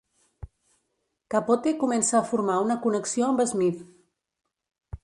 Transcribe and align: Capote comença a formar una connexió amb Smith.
Capote 1.35 1.75
comença 1.83 2.17
a 2.21 2.25
formar 2.33 2.57
una 2.65 2.79
connexió 2.87 3.29
amb 3.31 3.47
Smith. 3.55 3.87